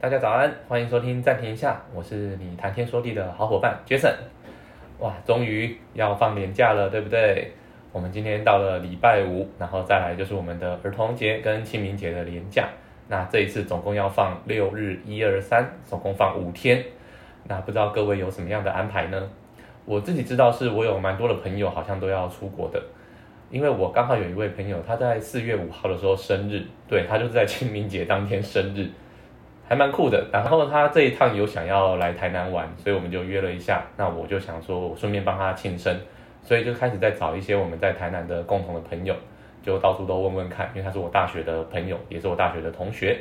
[0.00, 4.14] 大家早安，欢迎收听暂停一下，我是你谈天说地的好伙伴 Jason。
[4.98, 7.52] 哇，终于要放年假了，对不对？
[7.92, 12.66] 我们今天到了礼拜五，然后再来就是我们的儿童节跟清明节的连假。
[13.08, 16.82] 那这一次总共要放六日，一二三，总共放五天。
[17.44, 19.30] 那不知道各位有什么样的安排呢？
[19.84, 22.82] 我自己知道是我有蛮多的朋友好像都要出国的，
[23.50, 28.88] 因为我刚好有一位朋友他在四月五号的时候生日，对他就是在清明节当天生日。
[29.70, 33.84] 还蛮酷的，然后他这一趟有想要来台南玩，所以我们就约了一下。
[33.96, 35.96] 那我就想说，我顺便帮他庆生，
[36.42, 39.14] 所以就开始在找一些我们在台南的共同的朋友，
[39.62, 43.16] 就到处都问问看，因为他是我大学的朋友，也是我大学的同学。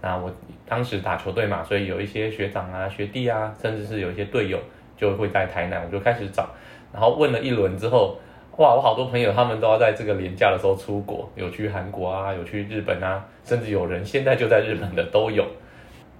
[0.00, 0.28] 那我
[0.66, 4.58] 当时打球队嘛，所以有一些学长啊、学弟啊，甚至是有一些队友
[4.96, 6.48] 就会在台南，我就开始找，
[6.92, 8.18] 然后问了一轮之后。
[8.58, 15.42] 哇，我好多朋友他们都要在这个年假的时候出国，有去韩国啊，有去日本啊，甚至有人现在就在日本的都有。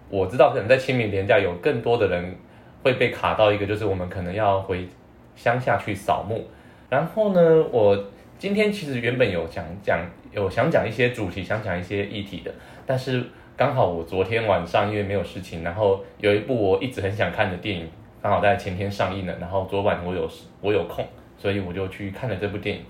[0.08, 2.34] 我知道可能在清明年假有更多的人
[2.82, 4.88] 会被卡到一个，就是我们可能要回
[5.36, 6.42] 乡下去扫墓。
[6.88, 8.02] 然后呢，我
[8.38, 10.00] 今天其实原本有想讲，
[10.32, 12.50] 有想讲一些主题，想讲一些议题的，
[12.86, 13.22] 但是
[13.58, 17.86] 刚好我昨天晚上因为没有事情，然后有一部我一直很想看的电影，
[18.22, 20.26] 刚好在前天上映了，然后昨晚我有
[20.62, 21.06] 我有空。
[21.42, 22.84] 所以我就去看了这部电影，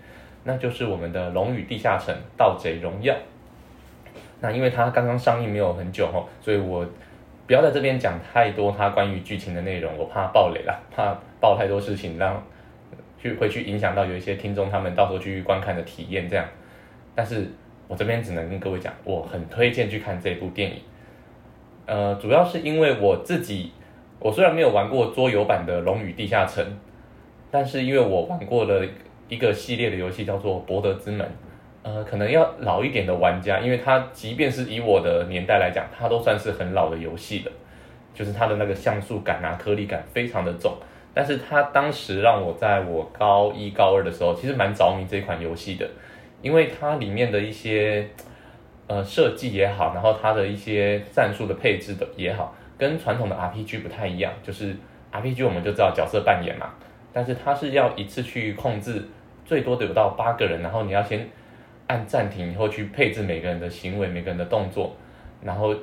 [0.45, 3.15] 那就是我们的《龙与地下城：盗贼荣耀》。
[4.41, 6.87] 那因为它刚刚上映没有很久哦，所以我
[7.47, 12.43] 不要在这边讲太多它关于剧情的内容，我怕爆雷啦，怕爆太多事情，让
[13.19, 16.45] 去会去影响到有一些听众他们到时候去观看的体验这样。
[17.15, 17.51] 但是
[17.89, 20.77] 我这边只能跟各位讲，我很推荐去看这部电影。
[21.87, 23.73] 呃，主要是因为我自己，
[24.19, 26.63] 我虽然没有玩过桌游版的《龙与地下城》。
[27.53, 28.85] 但是因为我玩过的
[29.29, 31.25] 一个系列的游戏叫做《博德之门》，
[31.83, 37.53] 呃，可能要老一点的玩家，因为它即便是以我的年代来讲，它都算是很老的游戏了，
[38.15, 40.75] 就是它的那个像素感啊、颗粒感非常的重。
[41.13, 45.87] 但是它当时让我在我高一高二的时候，其实蛮着迷这款游戏的，
[46.41, 48.09] 因为它里面的一些
[48.87, 54.75] 呃设计也好，然后它的一些战术的配置的也好，跟传统的 RPG 不太一样，就是
[55.13, 56.71] RPG 我们就知道角色扮演嘛。
[57.13, 59.03] 但是它是要一次去控制
[59.45, 61.29] 最多的有到八个人，然后你要先
[61.87, 64.97] 按暂停以后去配置每个人的行为、每个人的动作，
[65.43, 65.75] 然后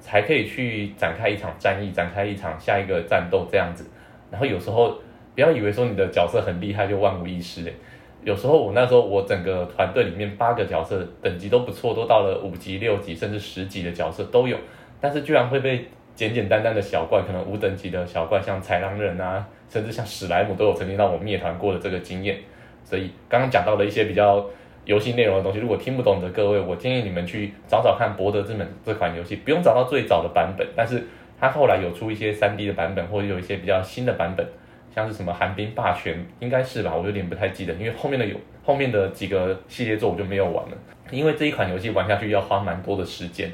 [0.00, 3.88] 才可以去展开一场战役、展开一场下一个战斗这样子。
[4.30, 4.98] 然后有时候
[5.34, 7.72] 不要以为说你的角色很厉害就万无一失诶，
[8.24, 14.58] 有时候我那时候我整个团队里面八个角色等级都不错，都到了五级、六级甚至十级的角色都有，
[15.00, 15.88] 但是居然会被。
[16.16, 22.38] 简简单单的小怪，可能五等级的小怪，像豺狼人啊，甚至像史莱姆，都有曾经让我灭团过的这个经验。
[22.82, 24.44] 所以刚刚讲到的一些比较
[24.86, 31.06] 游戏内容的东西，如果听不懂的各位，我建议你们去找找看《博德之门》这款游戏，不用找到最早的版本，但是
[31.38, 34.46] 它后来有出一些三 D 的版本，或者有一些比较新的版本，
[34.94, 36.94] 像是什么寒冰霸权，应该是吧？
[36.96, 40.76] 我有点不太记得，因为后面的有后面的几个系列作我就没有玩了，
[41.10, 43.50] 因为这一款游戏玩下去要花蛮多的时间。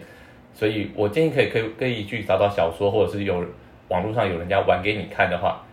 [0.55, 3.45] 所以我建议可以可以可以去找找小说，或者是有
[3.89, 5.65] 网络上有人家玩给你看的话，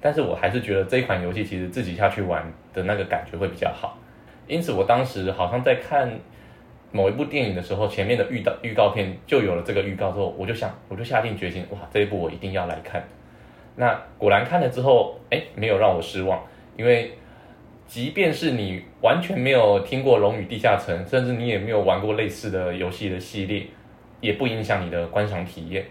[0.00, 3.98] 但是我还是觉得这一款游戏其实自己下去玩的那个感觉会比较好。
[4.46, 6.10] 因此我当时好像在看
[6.92, 13.02] 某一部电影的时候，前面的预告预告片就有了这个预告之后，我就想我就下定决心，哇，这一部我一定要来看。
[13.74, 16.42] 那果然看了之后，哎，没有让我失望，
[16.76, 17.12] 因为
[17.86, 23.66] 即便是你完全没有听过《龙与地下城》，甚至你也没有玩过类似的游戏的系列。
[24.26, 25.84] 也不影响你的观赏体验，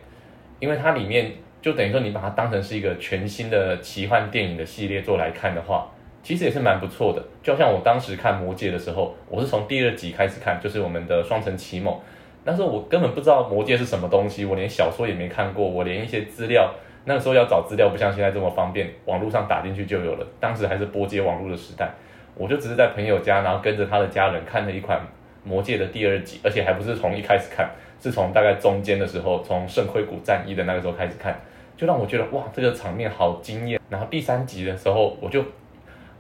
[0.60, 1.32] 因为它里面
[1.62, 5.90] 就等于说你把它当成是一个全新的奇幻电影的系列做来看的话，
[6.22, 7.24] 其实也是蛮不错的。
[7.42, 11.98] 就像我当时看《魔戒》的时候，我是从第二集开始看，就是我们的双城奇梦。
[12.44, 16.72] 那时候我根本不知道《魔戒》是什么东西，我连小说也没看过，我连一些资料，
[17.06, 20.28] 那个时候要找资料不像现在这么方便，网络上打进去就有了。
[20.40, 21.90] 当时还是拨接网络的时代，
[22.36, 25.00] 我就只是在朋友家，然后跟着他的家人看了一款
[25.46, 27.70] 《魔戒》的第二集，而且还不是从一开始看。
[27.98, 31.40] 是从大概中间的时候，从圣盔谷战役的那个时候开始看，
[31.76, 33.80] 就让我觉得哇，这个场面好惊艳。
[33.90, 35.44] 然后第三集的时候，我就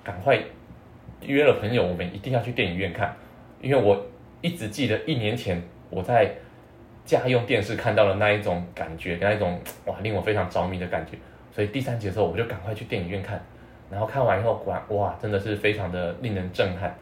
[0.03, 0.39] 赶快
[1.21, 3.15] 约了朋友，我们一定要去电影院看，
[3.61, 4.03] 因为我
[4.41, 5.61] 一直记得一年前
[5.91, 6.33] 我在
[7.03, 11.17] 家用电视看到的那一种感觉，那一种哇，令我非常着迷的感觉。
[11.51, 13.39] 所以第三集的时候，我就赶快去电影院看，
[13.91, 16.95] 然后看完以后，果然哇，真的是非常的令人震撼。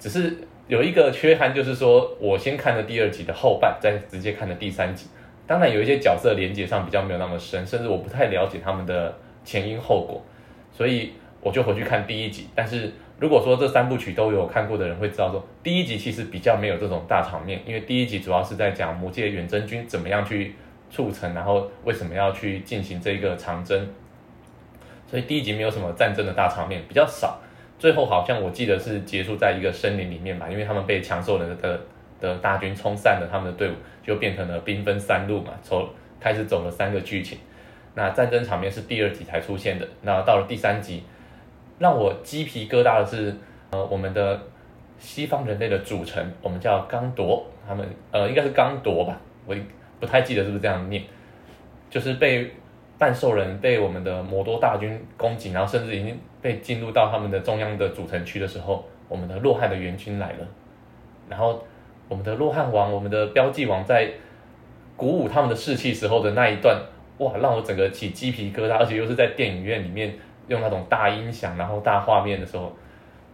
[0.00, 0.48] 只是。
[0.68, 5.06] 有一个缺憾，就是说我先看了第二集的后半，再直接看了第三集。
[5.46, 9.14] 当然有一些角色连接上比较没有那么深，甚至我不太了解他们的
[9.44, 10.24] 前因后果，
[10.72, 12.48] 所以我就回去看第一集。
[12.54, 20.54] 但是如果说这三部曲都有看过的人会知道说，第一集其实比较没有这种大场面，因为第一集主要是在讲魔界远征军怎么样去
[20.90, 23.88] 促成，然后为什么要去进行这个长征，
[25.06, 27.40] 所以第一集没有什么战争的大场面，比较少。
[27.82, 31.80] 最后好像我记得是结束在一个森林里面吧，因为他们被强兽人的
[32.20, 33.72] 的大军冲散了，他们的队伍
[34.04, 35.84] 就变成了兵分三路嘛，从
[36.20, 37.36] 开始走了三个剧情。
[37.96, 41.02] 那战争场面是第二集才出现的，那到了第三集，
[41.80, 43.34] 让我鸡皮疙瘩的是，
[43.72, 44.40] 呃，我们的
[45.00, 49.56] 西方人类的组成，我们叫刚铎，他们呃应该是刚铎吧，我
[49.98, 51.02] 不太记得是不是这样念，
[51.90, 52.48] 就是被
[53.02, 60.46] 半兽人被我们的魔多大军攻击，然后甚至已经被进入到他们的中央的主城区的时候，我们的洛汉的援军来了，
[61.28, 61.60] 然后
[62.08, 64.08] 我们的洛汉王，我们的标记王在
[64.96, 66.80] 鼓舞他们的士气时候的那一段。
[67.18, 70.14] 哇，让我整个起鸡皮疙瘩，而且又是在电影院里面
[70.46, 72.72] 用那种大音响，然后大画面的时候，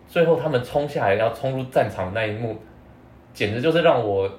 [0.07, 2.57] 最后他们冲下来要冲入战场的那一幕，
[3.35, 4.31] 简直就是让我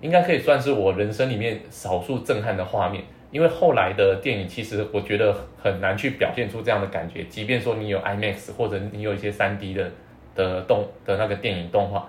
[0.00, 3.02] 应该可以算是我人生里面少数震撼的画面。
[3.30, 9.90] 因为后来的电影其实我觉得很难去表现出这样的感觉，即便说你有 IMAX 或者你有一些 3D 的
[10.34, 12.08] 的动的那个电影动画，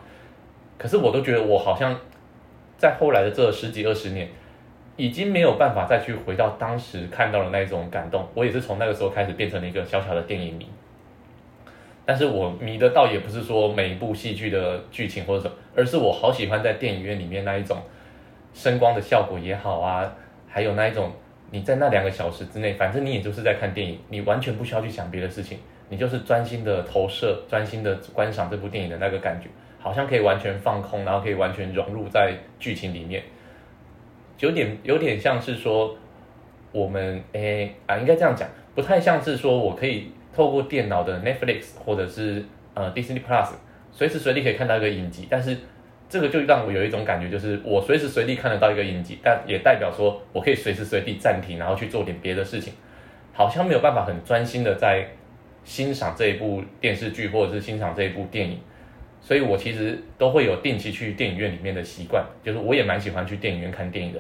[0.77, 1.95] 可是我都觉得我好像
[2.77, 4.27] 在后来的这十几二十年。
[4.97, 8.27] 已经没有办法再去回到当时看到的那种感动。
[8.35, 10.67] 我也是从那个时候开始变成了一个小小的电影迷，
[12.05, 17.81] 但是我迷的倒也不是说每一部戏剧的剧情或者什么，而是我好喜欢在电影院里面那一种
[18.53, 20.13] 声光的效果也好啊，
[20.51, 21.11] 还有那一种
[21.49, 25.57] 你在那两个小时之内，反正你也就是在看电影，你完全不需要去想别的事情，
[25.89, 29.47] 你就是专心的投射、专心的观赏这部电影的那个感觉，
[29.79, 33.23] 好像可以完全放空，然后可以完全融入在剧情里面。
[34.39, 35.95] 有点有点像是说，
[36.71, 42.43] 我们诶啊，应该这样讲，不太像是说我可以透过电脑的 Netflix 或者是
[42.73, 43.49] 呃 Disney Plus，
[43.91, 45.57] 随时随地可以看到一个影集，但是
[46.11, 52.73] 这个就让我有一种感觉，就是我随时随地看得到一个影集，但也代表说我可以随时随地暂停，然后去做点别的事情，
[53.31, 55.07] 好像没有办法很专心的在
[55.63, 58.59] 欣赏这一部电视剧或者是欣赏这一部电影。
[59.23, 64.19] 所以，我其实都会有定期去电影院里面的习惯，就是我也蛮喜欢去电影院看电影的，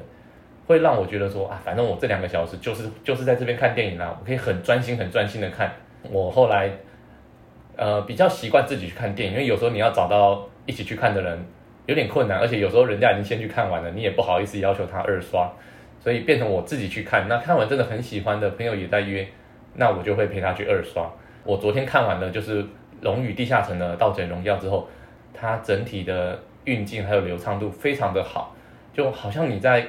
[0.67, 5.73] 会让我觉得说啊，反正我这两个小时就是就是在这边看电影啦，我可以很专心、很专心的看。
[6.11, 6.69] 我后来，
[7.75, 11.45] 呃，比较习惯自己去看电影，因为有时候你要找到一起去看的人
[11.91, 15.51] 有点困难，而且有时候人家已经先去看完了，你也不好意思要求他二刷，
[15.99, 17.27] 所以变成我自己去看。
[17.27, 19.27] 那看完真的很喜欢的朋友也在约，
[19.75, 21.11] 那我就会陪他去二刷。
[21.43, 22.65] 我昨天看完了就是。
[23.03, 24.87] 《龙与地下城》的《盗贼荣耀》之后，
[25.33, 28.55] 它整体的运镜还有流畅度非常的好，
[28.93, 29.83] 就好像你在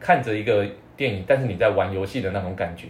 [0.00, 0.66] 看着一个
[0.96, 2.86] 电影，但是你在玩游戏的那种感觉。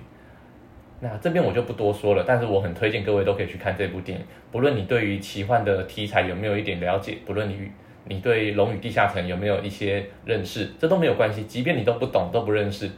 [1.01, 4.25] 那这边我就不多说了，但是我很推荐各位都可以去看这部电影。
[4.53, 7.69] 不论你对于奇幻的题材有没有一点了解，不论你
[8.09, 11.45] 你对《龙与地下城》有没有一些认识，这都没有关系。
[11.45, 12.91] 即便你都不懂都不认识，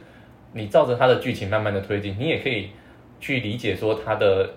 [0.53, 2.69] 你照着它的剧情慢慢的推进，你也可以
[3.19, 4.49] 去理解说它的。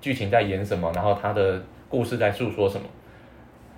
[0.00, 2.86] 剧情在演什么，然后它的故事在诉说什么？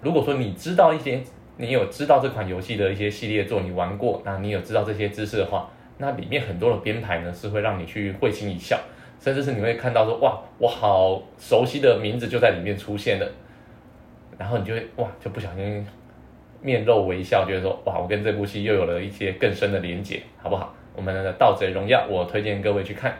[0.03, 1.19] 如果说你知道一些，
[1.57, 8.79] 你有知道这款游戏的一些系列作，你玩过，那你有知道这些知识的话，那里面很多的编排呢是会让你去会心一笑，
[9.19, 13.27] 甚至是你会看到说哇，我好熟悉的名字就在里面出现了，
[14.37, 15.87] 然后你就会哇，就不小心
[16.61, 20.75] 面露微笑，觉得说哇，我跟这部戏又有了一些更深的连结，好不好？
[20.95, 23.17] 我们的《盗贼荣耀》，我推荐各位去看。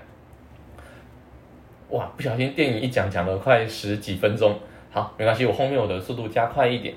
[1.89, 4.59] 哇，不小心电影一讲讲了快十几分钟，
[4.91, 6.95] 好，没关系，我后面我的速度加快一点。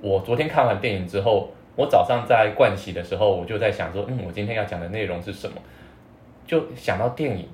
[0.00, 5.56] 我昨天看完电影之后，我早上在盥洗的时候，我就在想说，嗯，我今天要讲的内容是什么？
[6.46, 7.46] 就想到电影，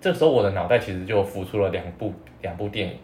[0.00, 2.96] 这时候我的脑袋其实就浮出了两部两部电影，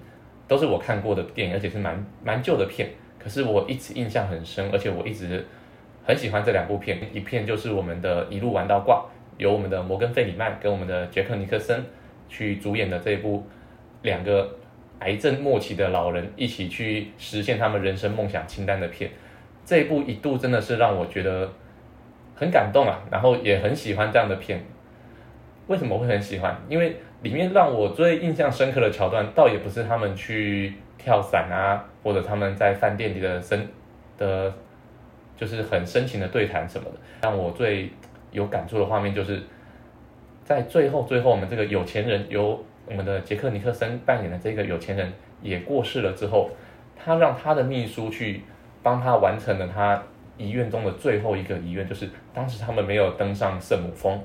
[0.46, 2.88] 都是我看过的电影，而且是蛮蛮旧的片，
[3.22, 5.44] 可是我一直印象很深，而且我一直
[6.04, 9.04] 很喜欢这两部片，一片就是我们的一路玩到挂，
[9.38, 11.84] 由我们的摩根费里曼跟我们的杰克尼克森。
[12.28, 13.46] 去主演的这一部
[14.00, 14.56] 两个
[15.00, 19.10] 癌症末期的老人一起去实现他们人生梦想清单的片，
[19.66, 21.52] 这一部一度真的是让我觉得
[22.34, 24.64] 很感动啊，然后也很喜欢这样的片。
[25.66, 26.58] 为什么会很喜欢？
[26.70, 33.68] 因为里面让我最印象深刻的桥段，倒也不是他们去跳伞啊，或者他们在饭店里的深
[34.16, 34.52] 的，
[35.36, 36.96] 就是很深情的对谈什么的。
[37.22, 37.90] 让我最
[38.30, 39.42] 有感触的画面就是。
[40.44, 46.50] 在最后，最后我们这个有钱人由我们的杰克尼克森扮演的这个有钱人也过世了之后，
[46.96, 48.42] 他让他的秘书去
[48.82, 50.02] 帮他完成了他
[50.36, 54.20] 遗愿中的最后一个遗愿，就是当时他们没有登上圣母峰，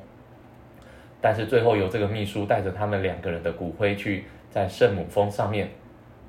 [1.21, 5.69] 但是最后由这个秘书带着他们两个人的骨灰去在圣母峰上面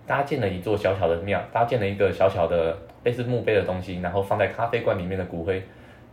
[0.08, 5.62] 搭建了一座小小的庙，搭建了一个小小的类似墓碑的东西，然后放在咖啡馆里面的骨灰，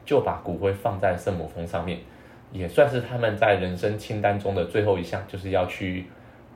[0.06, 1.98] 就把骨灰放在圣母峰上面，
[2.52, 6.06] 也算是他们在人生清单中的最后一项，就是要去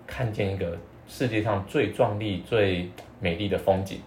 [0.05, 0.77] 看见一个
[1.07, 2.91] 世界上最壮丽、最
[3.21, 4.01] 美丽的风景，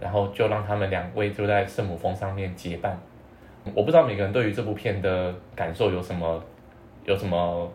[0.00, 3.00] 然后就让他们两位就在圣母峰上面结伴。
[3.74, 6.42] 我不知道每个人对于这部片的感受有什么
[7.04, 7.72] 有什么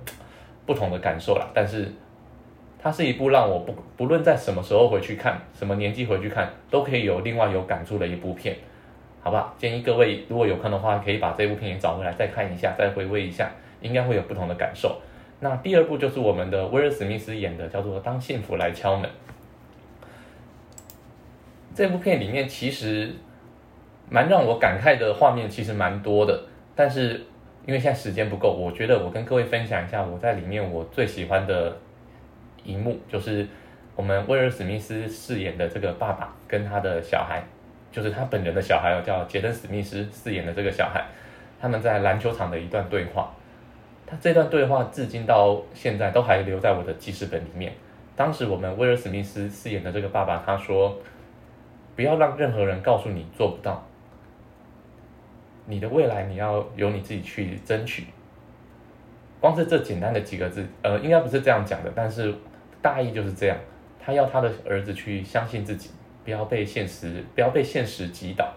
[0.65, 1.89] 不同的感受啦，但是。
[2.83, 8.55] 它是一部让我不不论在什么时候回去看，什么年纪回去看，都可以有另外有感触的一部片，
[9.21, 9.53] 好吧？
[9.55, 15.00] 建议各位如果有空的话，可以把这部片也找回来再看一下，再回味一下，应该会有不同的感受。
[15.41, 19.07] 那第二部就是我们的威尔史密斯演的，叫做《当幸福来敲门》。
[21.75, 23.13] 这部片里面其实
[24.09, 26.43] 蛮让我感慨的画面，其实蛮多的，
[26.75, 27.23] 但是
[27.67, 31.77] 因为现在时间不够，我觉得我跟各位分享一下我在里面我最喜欢的。
[32.63, 33.48] 一幕就是
[33.96, 37.44] 我们威尔史密斯饰演的这个爸爸跟他的小孩，
[37.91, 41.06] 就是他本人的小孩，叫杰登史密斯饰演的这个小孩，
[41.60, 43.34] 他们在篮球场的一段对话。
[44.08, 47.74] 他这段对话至今到现在都还留在我的记事本里面。
[48.15, 51.00] 当时我们威尔史密斯饰演的这个爸爸他说
[51.96, 53.88] ：“不要让任何人告诉你做不到，
[55.65, 58.08] 你的未来你要由你自己去争取。”
[59.41, 62.33] 光是这简单的几个字，呃，应该不是这样讲的，但是。
[62.83, 63.55] 大意就是这样，
[64.03, 65.91] 他要他的儿子去相信自己，
[66.25, 68.51] 不要被现实不要被现实击倒，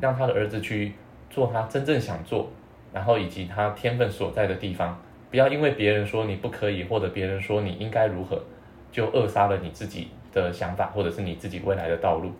[0.00, 0.94] 让他的儿子去
[1.28, 2.48] 做他真正想做，
[2.94, 4.98] 然后以及他天分所在的地方，
[5.30, 8.42] 不要因为别人说你不可以，或者别人说你应该如何，
[8.90, 12.32] 就扼杀了你自己的想法，或者是你自己未来的道路。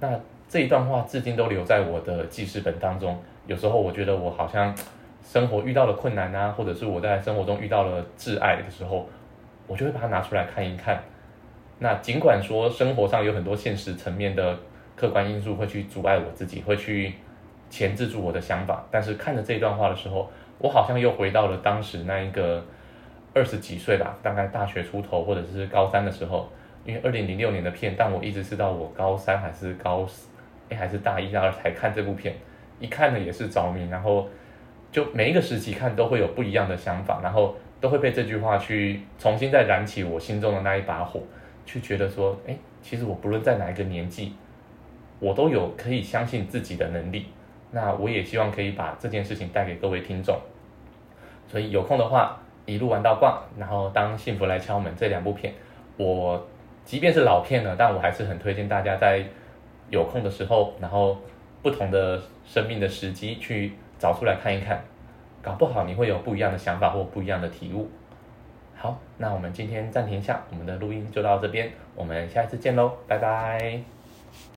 [0.00, 0.18] 那
[0.48, 3.22] 这一段话至今都留在我的记事本当中。
[3.46, 4.74] 有时候我觉得我好像
[5.26, 9.06] 生活遇到了困难啊，或者是我在生活中遇到了挚爱的时候。
[9.68, 11.02] 我就会把它拿出来看一看。
[11.80, 14.56] 那尽管说生活上有很多现实层面的
[14.94, 17.12] 客观因素会去阻碍我自己，会去
[17.68, 22.64] 钳制住我的想法，但是看着这段话的时候，我好像又回到了当时那一个
[23.34, 26.48] 二十几岁吧，大概大学出头或者是高三的时候。
[26.84, 30.06] 因为二零零六年的片，但我一直是到我高三还是高
[30.68, 32.36] 哎还是大一大二才看这部片，
[32.78, 34.28] 一看呢也是着迷，然后
[34.96, 37.54] 就每一个时期看都会有不一样的想法，然后。
[37.78, 41.20] 都会被这句话去重新再燃起我心中的那一把火，
[41.66, 44.32] 去觉得说，哎，其实我不论在哪一个年纪，
[45.20, 47.26] 我都有可以相信自己的能力。
[47.72, 50.40] 那我也希望可以把这件事情带给各位听众。
[51.46, 55.52] 所以有空的话，一路玩到逛，然后当幸福来敲门这两部片，
[55.98, 56.48] 我
[56.82, 59.22] 即便是老片了，但我还是很推荐大家在
[59.90, 61.18] 有空的时候，然后
[61.62, 64.82] 不同的生命的时机去找出来看一看。
[65.42, 67.88] 搞不好你会有不一样的想法或不一样的体悟。
[68.74, 73.95] 好，那我们今天暂停一下，我们的录音就到这边，我们下一次见喽，拜拜。